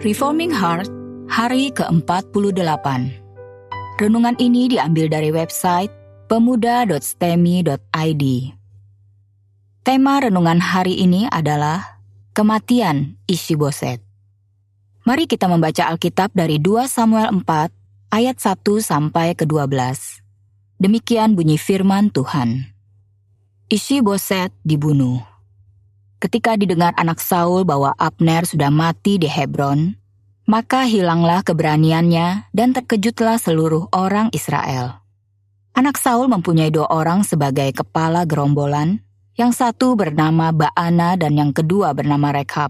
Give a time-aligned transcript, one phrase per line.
[0.00, 0.88] Reforming Heart,
[1.28, 2.56] hari ke-48.
[4.00, 5.92] Renungan ini diambil dari website
[6.24, 8.24] pemuda.stemi.id.
[9.84, 12.00] Tema renungan hari ini adalah
[12.32, 14.00] Kematian Ishiboset.
[15.04, 19.68] Mari kita membaca Alkitab dari 2 Samuel 4 ayat 1 sampai ke-12.
[20.80, 22.72] Demikian bunyi firman Tuhan.
[23.68, 25.29] Ishiboset dibunuh.
[26.20, 29.96] Ketika didengar anak Saul bahwa Abner sudah mati di Hebron,
[30.44, 35.00] maka hilanglah keberaniannya dan terkejutlah seluruh orang Israel.
[35.72, 39.00] Anak Saul mempunyai dua orang sebagai kepala gerombolan,
[39.40, 42.68] yang satu bernama Baana dan yang kedua bernama Rekhab.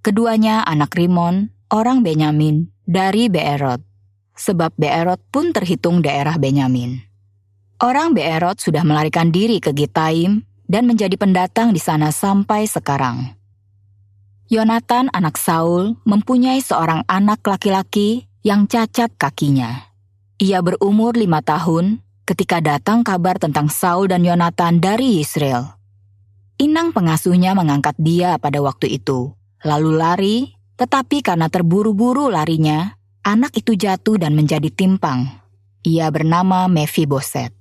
[0.00, 3.84] Keduanya anak Rimon, orang Benyamin, dari Beerot,
[4.32, 7.04] sebab Beerot pun terhitung daerah Benyamin.
[7.84, 13.34] Orang Beerot sudah melarikan diri ke Gitaim dan menjadi pendatang di sana sampai sekarang.
[14.48, 19.92] Yonatan anak Saul mempunyai seorang anak laki-laki yang cacat kakinya.
[20.40, 25.76] Ia berumur lima tahun ketika datang kabar tentang Saul dan Yonatan dari Israel.
[26.60, 29.32] Inang pengasuhnya mengangkat dia pada waktu itu,
[29.64, 30.38] lalu lari,
[30.80, 32.96] tetapi karena terburu-buru larinya,
[33.26, 35.28] anak itu jatuh dan menjadi timpang.
[35.84, 37.54] Ia bernama Mephiboset.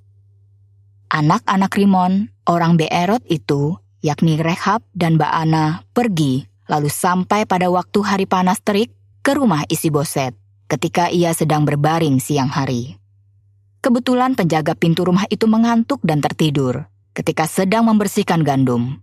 [1.08, 8.26] Anak-anak Rimon, orang Beerot itu, yakni Rehab dan Baana, pergi lalu sampai pada waktu hari
[8.28, 8.92] panas terik
[9.23, 10.36] ke rumah isi Boset
[10.68, 13.00] ketika ia sedang berbaring siang hari.
[13.80, 19.00] Kebetulan penjaga pintu rumah itu mengantuk dan tertidur ketika sedang membersihkan gandum.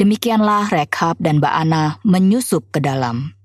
[0.00, 3.36] Demikianlah Rekhab dan Baana menyusup ke dalam.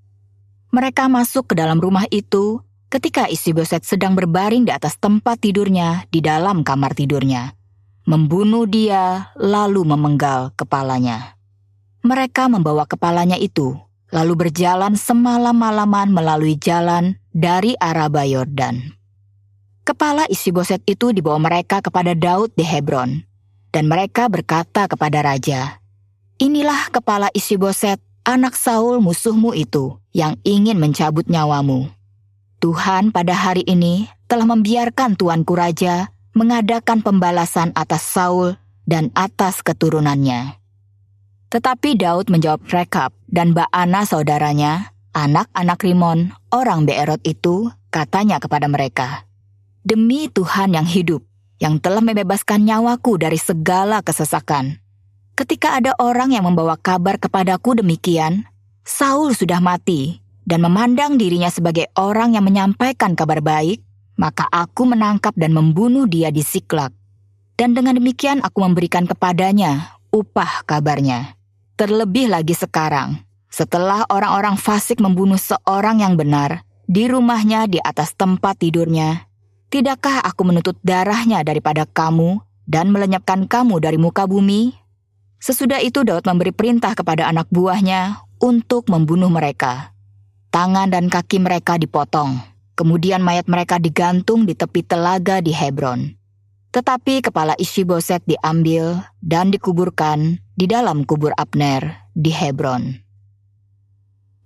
[0.71, 6.09] Mereka masuk ke dalam rumah itu ketika isi Boset sedang berbaring di atas tempat tidurnya
[6.09, 7.58] di dalam kamar tidurnya
[8.09, 11.37] membunuh dia, lalu memenggal kepalanya.
[12.01, 13.77] Mereka membawa kepalanya itu,
[14.09, 18.97] lalu berjalan semalam-malaman melalui jalan dari Araba Yordan.
[19.85, 23.21] Kepala isi boset itu dibawa mereka kepada Daud di Hebron,
[23.69, 25.77] dan mereka berkata kepada raja,
[26.41, 31.93] Inilah kepala isi boset, anak Saul musuhmu itu, yang ingin mencabut nyawamu.
[32.57, 40.57] Tuhan pada hari ini telah membiarkan tuanku raja mengadakan pembalasan atas Saul dan atas keturunannya.
[41.49, 49.25] Tetapi Daud menjawab Rekab dan Baana saudaranya, anak-anak Rimon, orang Beerot itu, katanya kepada mereka,
[49.81, 51.25] Demi Tuhan yang hidup,
[51.57, 54.77] yang telah membebaskan nyawaku dari segala kesesakan.
[55.33, 58.45] Ketika ada orang yang membawa kabar kepadaku demikian,
[58.85, 63.81] Saul sudah mati, dan memandang dirinya sebagai orang yang menyampaikan kabar baik,
[64.19, 66.91] maka aku menangkap dan membunuh dia di Siklak.
[67.55, 71.39] Dan dengan demikian aku memberikan kepadanya upah kabarnya.
[71.79, 78.59] Terlebih lagi sekarang, setelah orang-orang fasik membunuh seorang yang benar di rumahnya di atas tempat
[78.59, 79.31] tidurnya,
[79.71, 84.75] tidakkah aku menuntut darahnya daripada kamu dan melenyapkan kamu dari muka bumi?
[85.39, 89.95] Sesudah itu Daud memberi perintah kepada anak buahnya untuk membunuh mereka.
[90.51, 96.15] Tangan dan kaki mereka dipotong Kemudian mayat mereka digantung di tepi telaga di Hebron.
[96.71, 103.03] Tetapi kepala Ishiboset diambil dan dikuburkan di dalam kubur Abner di Hebron.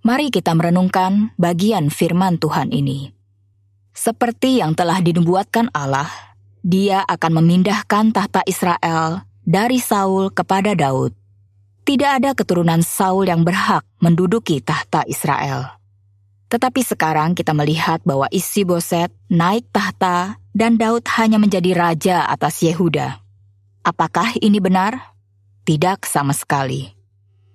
[0.02, 3.14] Mari kita merenungkan bagian firman Tuhan ini.
[3.94, 6.10] Seperti yang telah dinubuatkan Allah,
[6.66, 11.14] dia akan memindahkan tahta Israel dari Saul kepada Daud.
[11.86, 15.83] Tidak ada keturunan Saul yang berhak menduduki tahta Israel.
[16.54, 22.62] Tetapi sekarang kita melihat bahwa isi Boset naik tahta dan Daud hanya menjadi raja atas
[22.62, 23.18] Yehuda.
[23.82, 25.18] Apakah ini benar?
[25.66, 26.94] Tidak sama sekali.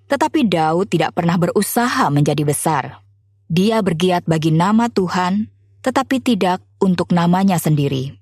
[0.04, 3.00] Tetapi Daud tidak pernah berusaha menjadi besar.
[3.48, 5.48] Dia bergiat bagi nama Tuhan,
[5.80, 8.20] tetapi tidak untuk namanya sendiri.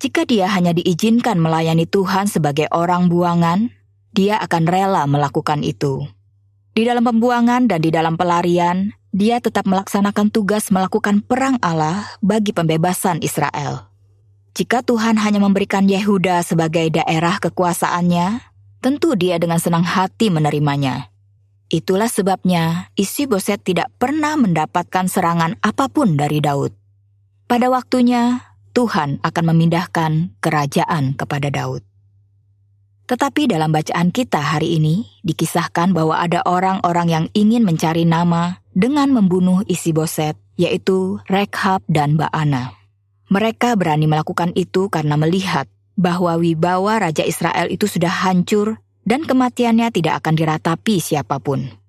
[0.00, 3.68] Jika dia hanya diizinkan melayani Tuhan sebagai orang buangan,
[4.16, 6.08] dia akan rela melakukan itu.
[6.72, 12.54] Di dalam pembuangan dan di dalam pelarian, dia tetap melaksanakan tugas melakukan perang Allah bagi
[12.54, 13.90] pembebasan Israel.
[14.54, 18.42] Jika Tuhan hanya memberikan Yehuda sebagai daerah kekuasaannya,
[18.82, 21.10] tentu dia dengan senang hati menerimanya.
[21.70, 26.74] Itulah sebabnya isi Boset tidak pernah mendapatkan serangan apa pun dari Daud.
[27.46, 28.42] Pada waktunya,
[28.74, 31.86] Tuhan akan memindahkan kerajaan kepada Daud.
[33.10, 39.10] Tetapi dalam bacaan kita hari ini dikisahkan bahwa ada orang-orang yang ingin mencari nama dengan
[39.10, 42.74] membunuh isi boset, yaitu Rekhab dan Baana.
[43.30, 49.90] Mereka berani melakukan itu karena melihat bahwa wibawa Raja Israel itu sudah hancur dan kematiannya
[49.94, 51.80] tidak akan diratapi siapa pun.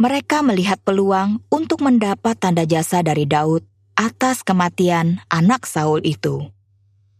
[0.00, 3.60] mereka melihat peluang untuk mendapat tanda jasa dari Daud
[4.00, 6.48] atas kematian anak Saul itu.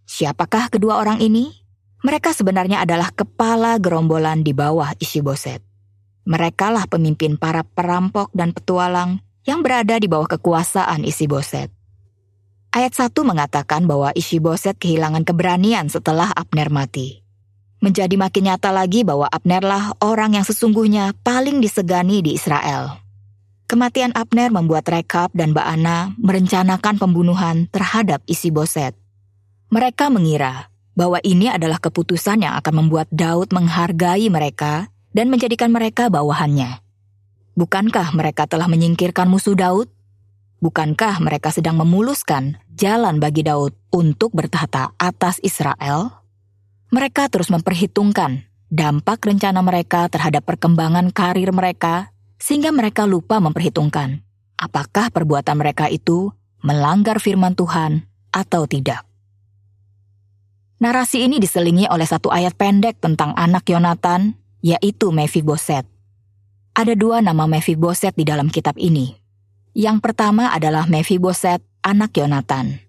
[0.08, 1.52] Siapakah kedua orang ini?
[2.00, 5.60] Mereka sebenarnya adalah kepala gerombolan di bawah isi boset.
[6.28, 11.72] Merekalah pemimpin para perampok dan petualang yang berada di bawah kekuasaan isi boset.
[12.70, 17.26] Ayat 1 mengatakan bahwa isi boset kehilangan keberanian setelah Abner mati.
[17.80, 23.00] Menjadi makin nyata lagi bahwa Abnerlah orang yang sesungguhnya paling disegani di Israel.
[23.66, 28.94] Kematian Abner membuat Rekab dan Baana merencanakan pembunuhan terhadap isi boset.
[29.70, 36.10] Mereka mengira bahwa ini adalah keputusan yang akan membuat Daud menghargai mereka dan menjadikan mereka
[36.10, 36.82] bawahannya.
[37.58, 39.90] Bukankah mereka telah menyingkirkan musuh Daud?
[40.60, 46.24] Bukankah mereka sedang memuluskan jalan bagi Daud untuk bertahta atas Israel?
[46.92, 54.22] Mereka terus memperhitungkan dampak rencana mereka terhadap perkembangan karir mereka, sehingga mereka lupa memperhitungkan
[54.60, 56.30] apakah perbuatan mereka itu
[56.60, 59.08] melanggar firman Tuhan atau tidak.
[60.80, 65.84] Narasi ini diselingi oleh satu ayat pendek tentang anak Yonatan, yaitu Mephiboset.
[66.76, 69.16] Ada dua nama Mephiboset di dalam kitab ini.
[69.76, 72.82] Yang pertama adalah Mephiboset, anak Yonatan.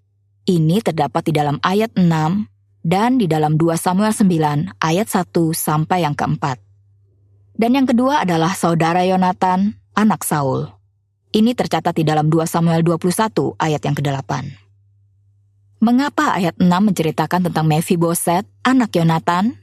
[0.48, 2.50] Ini terdapat di dalam ayat 6
[2.82, 6.58] dan di dalam 2 Samuel 9 ayat 1 sampai yang keempat.
[7.54, 10.66] Dan yang kedua adalah saudara Yonatan, anak Saul.
[11.32, 14.32] Ini tercatat di dalam 2 Samuel 21 ayat yang ke-8.
[15.82, 19.61] Mengapa ayat 6 menceritakan tentang Mephiboset, anak Yonatan?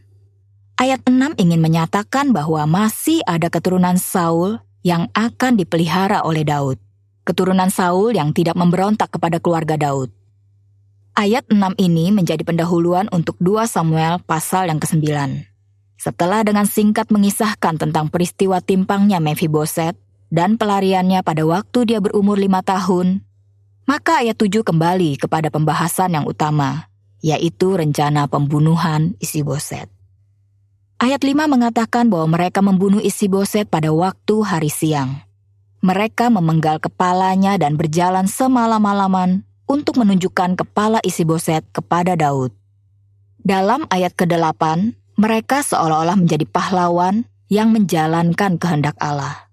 [0.79, 6.79] Ayat 6 ingin menyatakan bahwa masih ada keturunan Saul yang akan dipelihara oleh Daud.
[7.27, 10.15] Keturunan Saul yang tidak memberontak kepada keluarga Daud.
[11.19, 15.03] Ayat 6 ini menjadi pendahuluan untuk 2 Samuel pasal yang ke-9.
[15.99, 19.99] Setelah dengan singkat mengisahkan tentang peristiwa timpangnya Mephiboset
[20.31, 23.27] dan pelariannya pada waktu dia berumur lima tahun,
[23.83, 26.87] maka ayat 7 kembali kepada pembahasan yang utama,
[27.19, 29.98] yaitu rencana pembunuhan isi boset.
[30.99, 35.23] Ayat 5 mengatakan bahwa mereka membunuh isi boset pada waktu hari siang.
[35.79, 42.51] Mereka memenggal kepalanya dan berjalan semalam-malaman untuk menunjukkan kepala isi boset kepada Daud.
[43.39, 44.59] Dalam ayat ke-8,
[45.23, 49.47] mereka seolah-olah menjadi pahlawan yang menjalankan kehendak Allah.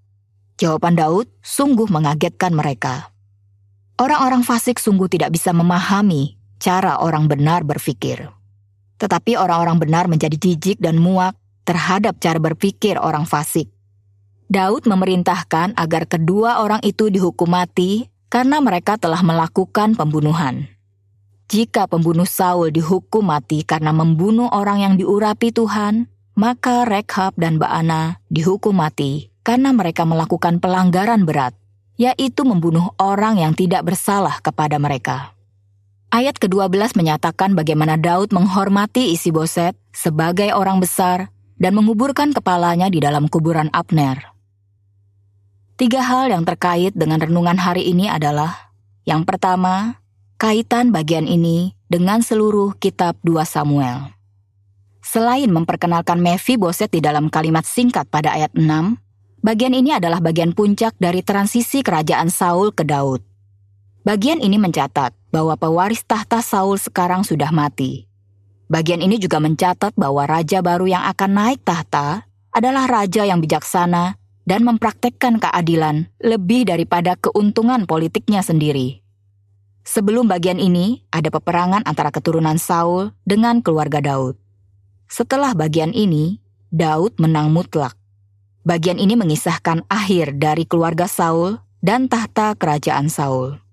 [0.58, 3.14] Jawaban Daud sungguh mengagetkan mereka.
[4.02, 8.34] Orang-orang fasik sungguh tidak bisa memahami cara orang benar berpikir.
[8.96, 11.36] Tetapi orang-orang benar menjadi jijik dan muak
[11.68, 13.68] terhadap cara berpikir orang fasik.
[14.46, 20.70] Daud memerintahkan agar kedua orang itu dihukum mati karena mereka telah melakukan pembunuhan.
[21.46, 28.22] Jika pembunuh Saul dihukum mati karena membunuh orang yang diurapi Tuhan, maka Rekhab dan Baana
[28.34, 31.54] dihukum mati karena mereka melakukan pelanggaran berat
[31.96, 35.35] yaitu membunuh orang yang tidak bersalah kepada mereka.
[36.14, 43.02] Ayat ke-12 menyatakan bagaimana Daud menghormati isi boset sebagai orang besar dan menguburkan kepalanya di
[43.02, 44.36] dalam kuburan Abner.
[45.76, 48.72] Tiga hal yang terkait dengan renungan hari ini adalah
[49.04, 50.00] yang pertama,
[50.40, 54.10] kaitan bagian ini dengan seluruh kitab 2 Samuel.
[55.06, 56.18] Selain memperkenalkan
[56.58, 58.66] Boset di dalam kalimat singkat pada ayat 6,
[59.46, 63.22] Bagian ini adalah bagian puncak dari transisi kerajaan Saul ke Daud.
[64.02, 68.08] Bagian ini mencatat bahwa pewaris tahta Saul sekarang sudah mati.
[68.72, 72.24] Bagian ini juga mencatat bahwa raja baru yang akan naik tahta
[72.56, 74.16] adalah raja yang bijaksana
[74.48, 79.04] dan mempraktekkan keadilan lebih daripada keuntungan politiknya sendiri.
[79.84, 84.40] Sebelum bagian ini, ada peperangan antara keturunan Saul dengan keluarga Daud.
[85.12, 86.40] Setelah bagian ini,
[86.72, 87.94] Daud menang mutlak.
[88.66, 93.65] Bagian ini mengisahkan akhir dari keluarga Saul dan tahta kerajaan Saul.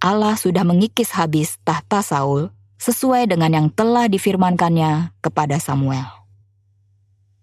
[0.00, 2.48] Allah sudah mengikis habis tahta Saul
[2.80, 6.08] sesuai dengan yang telah difirmankannya kepada Samuel.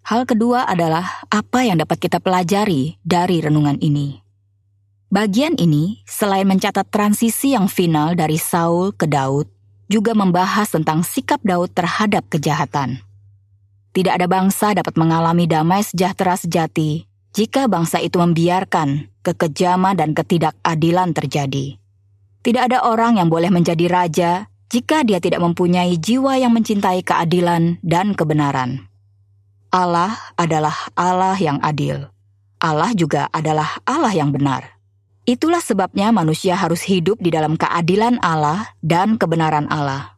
[0.02, 4.18] Hal kedua adalah apa yang dapat kita pelajari dari renungan ini.
[5.14, 9.46] Bagian ini, selain mencatat transisi yang final dari Saul ke Daud,
[9.86, 13.00] juga membahas tentang sikap Daud terhadap kejahatan.
[13.94, 17.06] Tidak ada bangsa dapat mengalami damai sejahtera sejati
[17.38, 21.78] jika bangsa itu membiarkan kekejaman dan ketidakadilan terjadi.
[22.48, 27.76] Tidak ada orang yang boleh menjadi raja jika dia tidak mempunyai jiwa yang mencintai keadilan
[27.84, 28.88] dan kebenaran.
[29.68, 32.08] Allah adalah Allah yang adil.
[32.64, 34.80] Allah juga adalah Allah yang benar.
[35.28, 40.16] Itulah sebabnya manusia harus hidup di dalam keadilan Allah dan kebenaran Allah.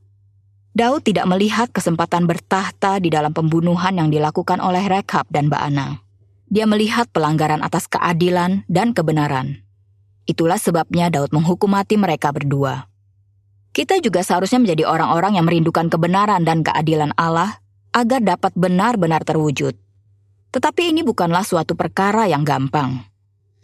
[0.77, 6.05] Daud tidak melihat kesempatan bertahta di dalam pembunuhan yang dilakukan oleh Rekab dan Baana.
[6.45, 9.65] Dia melihat pelanggaran atas keadilan dan kebenaran.
[10.29, 12.86] Itulah sebabnya Daud menghukum mati mereka berdua.
[13.74, 17.57] Kita juga seharusnya menjadi orang-orang yang merindukan kebenaran dan keadilan Allah
[17.89, 19.74] agar dapat benar-benar terwujud.
[20.53, 23.09] Tetapi ini bukanlah suatu perkara yang gampang.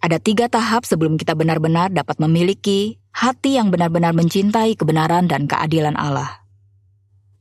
[0.02, 5.94] Ada tiga tahap sebelum kita benar-benar dapat memiliki hati yang benar-benar mencintai kebenaran dan keadilan
[5.94, 6.46] Allah.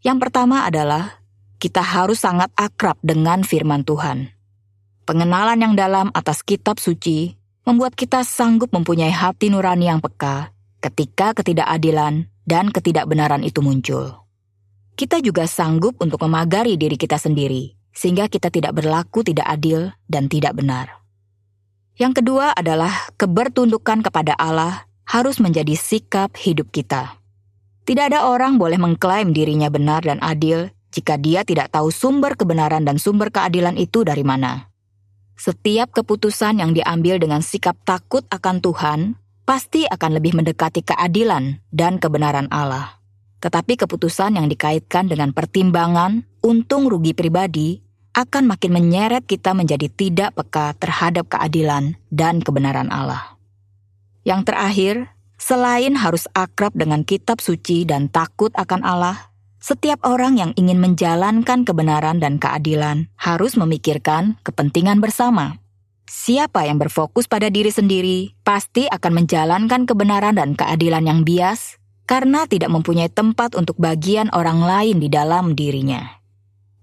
[0.05, 1.25] Yang pertama adalah
[1.61, 4.33] kita harus sangat akrab dengan firman Tuhan.
[5.09, 10.53] Pengenalan yang dalam atas kitab suci membuat kita sanggup mempunyai hati nurani yang peka
[10.85, 14.21] ketika ketidakadilan dan ketidakbenaran itu muncul.
[14.95, 20.29] Kita juga sanggup untuk memagari diri kita sendiri, sehingga kita tidak berlaku tidak adil dan
[20.29, 21.03] tidak benar.
[21.97, 27.17] Yang kedua adalah kebertundukan kepada Allah harus menjadi sikap hidup kita.
[27.85, 32.85] Tidak ada orang boleh mengklaim dirinya benar dan adil jika dia tidak tahu sumber kebenaran
[32.85, 34.74] dan sumber keadilan itu dari mana.
[35.35, 38.99] Setiap keputusan yang diambil dengan sikap takut akan Tuhan
[39.45, 43.03] pasti akan lebih mendekati keadilan dan kebenaran Allah.
[43.45, 50.39] Tetapi keputusan yang dikaitkan dengan pertimbangan untung rugi pribadi akan makin menyeret kita menjadi tidak
[50.39, 53.35] peka terhadap keadilan dan kebenaran Allah.
[54.23, 54.95] Yang terakhir,
[55.37, 59.34] selain harus akrab dengan kitab suci dan takut akan Allah,
[59.65, 65.57] setiap orang yang ingin menjalankan kebenaran dan keadilan harus memikirkan kepentingan bersama.
[66.05, 72.45] Siapa yang berfokus pada diri sendiri pasti akan menjalankan kebenaran dan keadilan yang bias karena
[72.45, 76.21] tidak mempunyai tempat untuk bagian orang lain di dalam dirinya.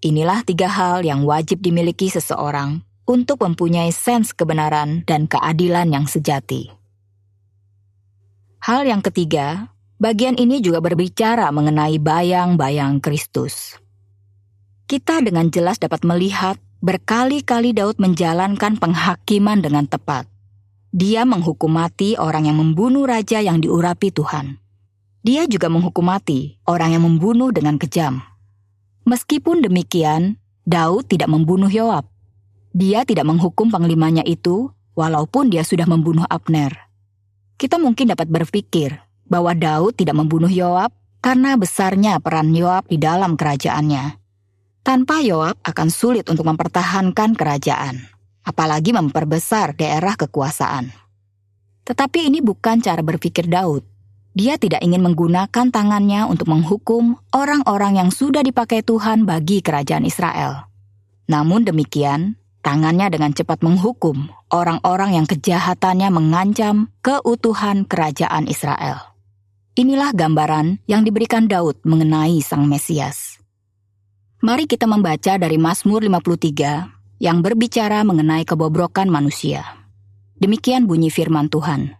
[0.02, 6.74] Inilah tiga hal yang wajib dimiliki seseorang untuk mempunyai sens kebenaran dan keadilan yang sejati.
[8.66, 9.71] Hal yang ketiga
[10.02, 13.78] Bagian ini juga berbicara mengenai bayang-bayang Kristus.
[14.90, 20.26] Kita dengan jelas dapat melihat berkali-kali Daud menjalankan penghakiman dengan tepat.
[20.90, 24.58] Dia menghukum mati orang yang membunuh raja yang diurapi Tuhan.
[25.22, 28.26] Dia juga menghukum mati orang yang membunuh dengan kejam.
[29.06, 32.10] Meskipun demikian, Daud tidak membunuh Yoab.
[32.74, 36.90] Dia tidak menghukum panglimanya itu, walaupun dia sudah membunuh Abner.
[37.62, 40.92] Kita mungkin dapat berpikir bahwa Daud tidak membunuh Yoab
[41.24, 44.20] karena besarnya peran Yoab di dalam kerajaannya.
[44.84, 48.12] Tanpa Yoab akan sulit untuk mempertahankan kerajaan,
[48.44, 50.92] apalagi memperbesar daerah kekuasaan.
[51.88, 53.88] Tetapi ini bukan cara berpikir Daud.
[54.32, 60.72] Dia tidak ingin menggunakan tangannya untuk menghukum orang-orang yang sudah dipakai Tuhan bagi kerajaan Israel.
[61.28, 69.11] Namun demikian, tangannya dengan cepat menghukum orang-orang yang kejahatannya mengancam keutuhan kerajaan Israel.
[69.82, 73.42] Inilah gambaran yang diberikan Daud mengenai Sang Mesias.
[74.46, 79.66] Mari kita membaca dari Mazmur 53 yang berbicara mengenai kebobrokan manusia.
[80.38, 81.98] Demikian bunyi firman Tuhan.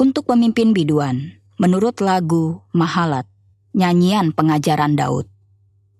[0.00, 3.28] Untuk pemimpin biduan, menurut lagu Mahalat,
[3.76, 5.28] nyanyian pengajaran Daud.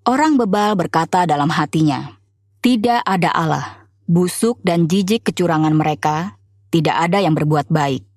[0.09, 2.17] Orang bebal berkata dalam hatinya,
[2.65, 6.41] Tidak ada Allah, busuk dan jijik kecurangan mereka,
[6.73, 8.08] tidak ada yang berbuat baik.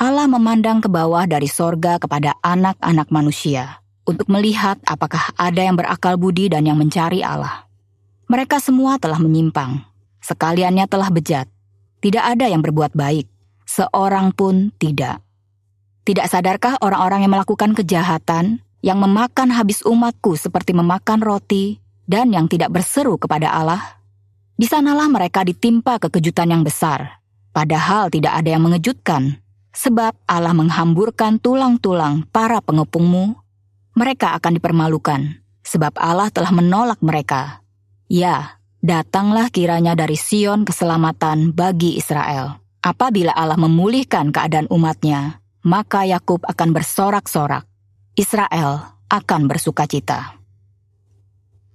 [0.00, 6.16] Allah memandang ke bawah dari sorga kepada anak-anak manusia untuk melihat apakah ada yang berakal
[6.16, 7.68] budi dan yang mencari Allah.
[8.24, 9.84] Mereka semua telah menyimpang,
[10.24, 11.52] sekaliannya telah bejat.
[12.00, 13.28] Tidak ada yang berbuat baik,
[13.68, 15.20] seorang pun tidak.
[16.08, 21.76] Tidak sadarkah orang-orang yang melakukan kejahatan, yang memakan habis umatku seperti memakan roti,
[22.08, 24.00] dan yang tidak berseru kepada Allah?
[24.56, 27.20] Di sanalah mereka ditimpa kekejutan yang besar,
[27.52, 33.38] padahal tidak ada yang mengejutkan Sebab Allah menghamburkan tulang-tulang para pengepungmu,
[33.94, 37.62] mereka akan dipermalukan, sebab Allah telah menolak mereka.
[38.10, 42.58] Ya, datanglah kiranya dari Sion keselamatan bagi Israel.
[42.82, 47.68] Apabila Allah memulihkan keadaan umatnya, maka Yakub akan bersorak-sorak.
[48.16, 50.40] Israel akan bersuka cita.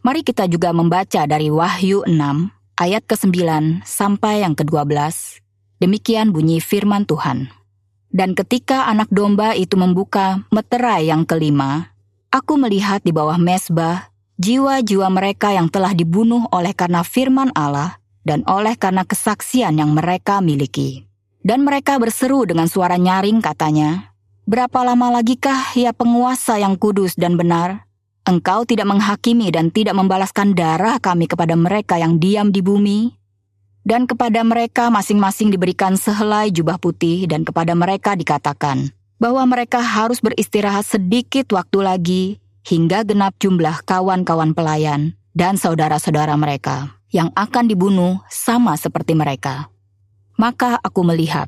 [0.06, 2.14] Mari kita juga membaca dari Wahyu 6
[2.78, 3.38] ayat ke-9
[3.82, 4.92] sampai yang ke-12.
[5.82, 7.50] Demikian bunyi firman Tuhan.
[8.16, 11.92] Dan ketika anak domba itu membuka meterai yang kelima,
[12.32, 14.08] aku melihat di bawah mesbah
[14.40, 20.40] jiwa-jiwa mereka yang telah dibunuh oleh karena firman Allah dan oleh karena kesaksian yang mereka
[20.40, 21.04] miliki.
[21.44, 27.36] Dan mereka berseru dengan suara nyaring katanya, Berapa lama lagikah ya penguasa yang kudus dan
[27.36, 27.90] benar?
[28.30, 33.25] Engkau tidak menghakimi dan tidak membalaskan darah kami kepada mereka yang diam di bumi?
[33.86, 38.90] Dan kepada mereka masing-masing diberikan sehelai jubah putih dan kepada mereka dikatakan
[39.22, 42.24] bahwa mereka harus beristirahat sedikit waktu lagi
[42.66, 49.70] hingga genap jumlah kawan-kawan pelayan dan saudara-saudara mereka yang akan dibunuh sama seperti mereka.
[50.36, 51.48] Maka aku melihat,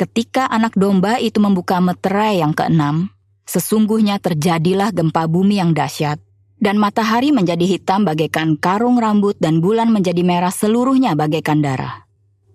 [0.00, 3.12] ketika anak domba itu membuka meterai yang keenam,
[3.44, 6.16] sesungguhnya terjadilah gempa bumi yang dahsyat,
[6.64, 12.08] dan matahari menjadi hitam bagaikan karung rambut dan bulan menjadi merah seluruhnya bagaikan darah.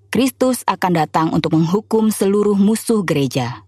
[0.09, 3.61] Kristus akan datang untuk menghukum seluruh musuh gereja.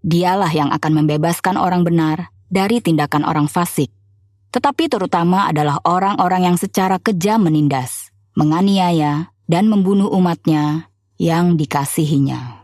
[0.00, 3.92] Dialah yang akan membebaskan orang benar dari tindakan orang fasik,
[4.48, 10.88] tetapi terutama adalah orang-orang yang secara kejam menindas, menganiaya, dan membunuh umatnya
[11.20, 12.61] yang dikasihinya.